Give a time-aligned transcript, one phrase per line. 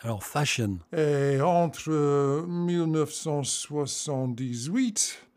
[0.00, 0.78] Alors, fashion.
[0.96, 5.28] Et entre 1978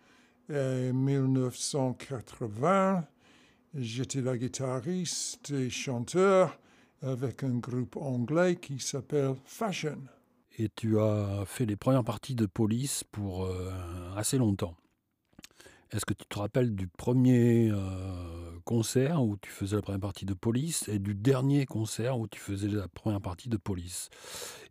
[0.50, 3.08] et 1980,
[3.74, 6.60] j'étais la guitariste et chanteur
[7.02, 9.98] avec un groupe anglais qui s'appelle Fashion.
[10.60, 13.72] Et tu as fait les premières parties de Police pour euh,
[14.16, 14.76] assez longtemps.
[15.92, 20.26] Est-ce que tu te rappelles du premier euh, concert où tu faisais la première partie
[20.26, 24.10] de Police et du dernier concert où tu faisais la première partie de Police?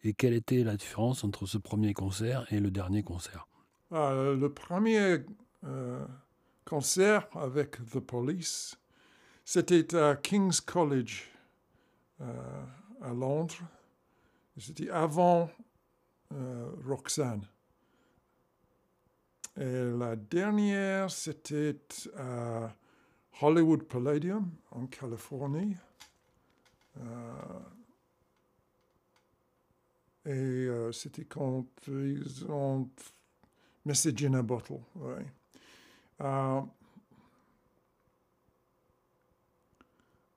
[0.03, 3.49] Et quelle était la différence entre ce premier concert et le dernier concert?
[3.91, 5.19] Ah, le premier
[5.65, 6.07] euh,
[6.65, 8.79] concert avec The Police,
[9.45, 11.29] c'était à King's College
[12.23, 12.65] euh,
[13.03, 13.59] à Londres.
[14.57, 15.51] C'était avant
[16.87, 17.47] Roxanne.
[19.61, 21.77] Et la dernière, c'était
[22.17, 22.75] à
[23.43, 25.77] Hollywood Palladium en Californie.
[26.97, 27.61] Euh,
[30.25, 32.89] et euh, c'était quand ils ont
[33.85, 34.81] Message in a Bottle.
[34.97, 35.27] ouais.
[36.23, 36.61] Euh,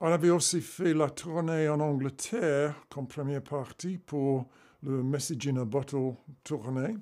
[0.02, 4.50] on avait aussi fait la tournée en Angleterre comme première partie pour
[4.81, 6.98] le Message in a Bottle tournée.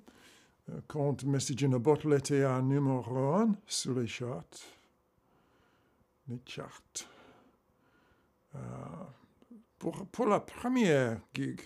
[0.88, 4.44] Quand Message in a Bottle était à numéro 1 sur les charts.
[6.28, 7.08] Les charts.
[8.56, 8.60] Euh,
[9.80, 11.60] pour, pour la première gig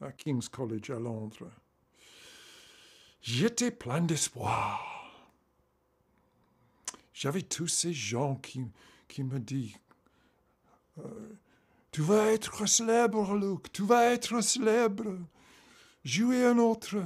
[0.00, 1.50] à King's College à Londres,
[3.20, 4.98] j'étais plein d'espoir.
[7.12, 8.62] J'avais tous ces gens qui,
[9.08, 9.76] qui me disent
[10.98, 11.36] euh,
[11.90, 15.18] Tu vas être célèbre, Luke, tu vas être célèbre.
[16.04, 16.96] Jouer un autre,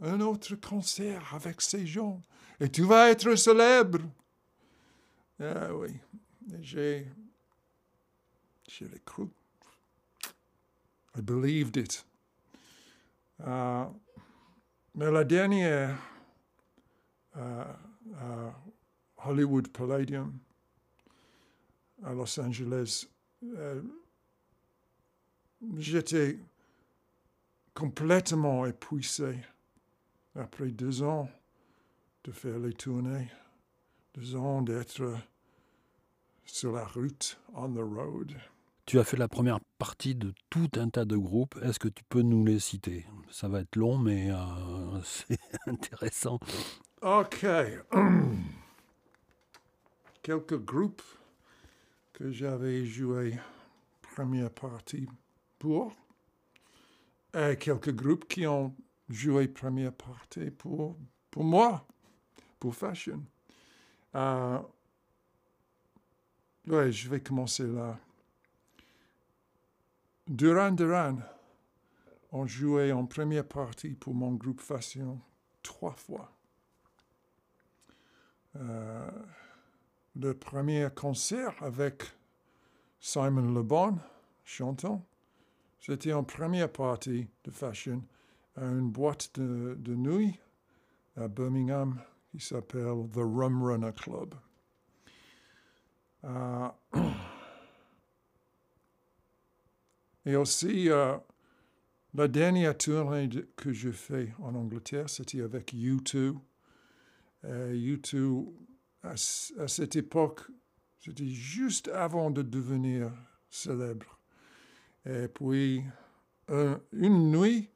[0.00, 2.20] un autre concert avec ces gens
[2.60, 4.00] et tu vas être célèbre.
[5.40, 5.90] Ah oui,
[6.60, 7.06] j'ai,
[8.68, 9.28] je l'ai cru.
[11.16, 12.04] I believed it.
[13.44, 13.90] Ah,
[14.94, 15.98] mais la dernière,
[17.36, 17.64] euh,
[18.16, 18.54] à
[19.24, 20.38] Hollywood Palladium,
[22.04, 23.08] à Los Angeles,
[23.42, 23.82] euh,
[25.76, 26.38] j'étais
[27.74, 29.38] complètement épuisé
[30.34, 31.28] après deux ans
[32.24, 33.28] de faire les tournées,
[34.14, 35.16] deux ans d'être
[36.44, 38.34] sur la route, on the road.
[38.84, 41.56] Tu as fait la première partie de tout un tas de groupes.
[41.62, 43.06] Est-ce que tu peux nous les citer?
[43.30, 46.40] Ça va être long, mais euh, c'est intéressant.
[47.00, 47.46] OK.
[50.22, 51.02] Quelques groupes
[52.12, 53.38] que j'avais joué
[54.14, 55.08] première partie
[55.58, 55.92] pour.
[57.34, 58.74] Et quelques groupes qui ont
[59.12, 60.96] joué première partie pour,
[61.30, 61.86] pour moi,
[62.58, 63.22] pour Fashion.
[64.14, 64.58] Euh,
[66.66, 67.98] ouais, je vais commencer là.
[70.26, 71.18] Duran Duran
[72.30, 75.20] ont joué en première partie pour mon groupe Fashion
[75.62, 76.32] trois fois.
[78.56, 79.10] Euh,
[80.16, 82.04] le premier concert avec
[83.00, 83.98] Simon Le Bon
[84.44, 85.04] chantant,
[85.80, 88.02] c'était en première partie de Fashion
[88.56, 90.38] à une boîte de, de nuit
[91.16, 94.34] à Birmingham qui s'appelle The Rum Runner Club.
[96.24, 96.68] Euh,
[100.26, 101.16] et aussi, euh,
[102.14, 106.34] la dernière tournée que j'ai fait en Angleterre, c'était avec U2.
[107.44, 108.46] Euh, U2,
[109.02, 110.42] à, cette époque,
[111.00, 113.10] c'était juste avant de devenir
[113.50, 114.18] célèbre.
[115.04, 115.82] Et puis,
[116.48, 117.68] un- une nuit,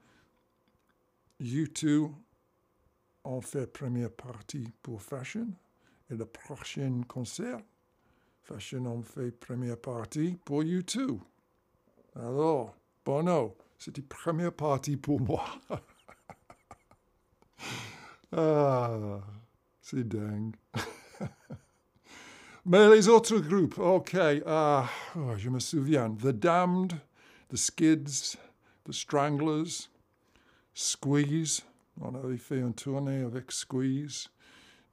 [1.40, 2.10] U2
[3.24, 5.48] ont fait première partie pour Fashion.
[6.10, 7.58] Et le prochain concert,
[8.42, 11.18] Fashion ont fait première partie pour U2.
[12.14, 15.44] Alors, Bono, c'était première partie pour moi.
[18.32, 19.20] ah,
[19.82, 20.54] c'est dingue.
[22.64, 26.10] Mais les autres groupes, ok, ah, oh, je me souviens.
[26.10, 26.94] The Damned,
[27.50, 28.36] The Skids,
[28.84, 29.88] The Stranglers,
[30.78, 31.62] Squeeze.
[32.02, 34.28] On avait fait une tournée avec Squeeze.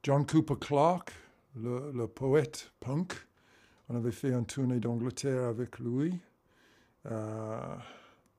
[0.02, 1.12] John Cooper Clarke,
[1.56, 3.12] le, poète punk.
[3.90, 6.18] On avait fait une tournée d'Angleterre avec lui.
[7.04, 7.76] Uh,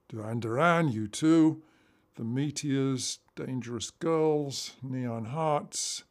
[0.10, 1.60] Duran Duran, U2,
[2.16, 6.04] The Meteors, Dangerous Girls, Neon Hearts,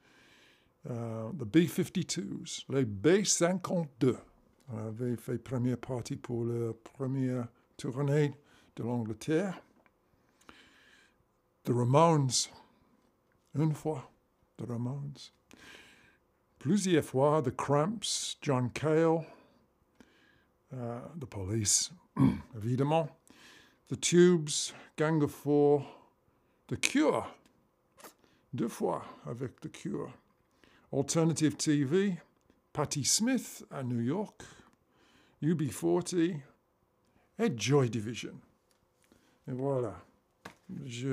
[0.88, 4.16] uh, the B-52s, les B-52.
[4.72, 8.34] On avait fait première partie pour la première tournée
[8.76, 9.60] de l'Angleterre.
[11.64, 12.48] The Ramones,
[13.54, 14.10] une fois,
[14.58, 15.30] The Ramones.
[16.58, 19.24] Plusieurs fois, The Cramps, John Cale,
[20.72, 21.90] uh, The Police,
[22.56, 23.08] évidemment.
[23.88, 25.86] The Tubes, Gang of Four,
[26.68, 27.26] The Cure,
[28.54, 30.12] deux fois avec The Cure.
[30.92, 32.18] Alternative TV,
[32.72, 34.42] Patti Smith à New York,
[35.42, 36.40] UB40
[37.38, 38.38] et Joy Division.
[39.48, 39.94] Et voilà.
[40.86, 41.08] Je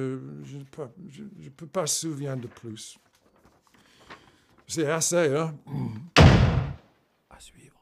[0.58, 2.98] ne peux, pas souvenir de plus.
[4.68, 5.54] C'est assez, hein?
[7.30, 7.81] À suivre.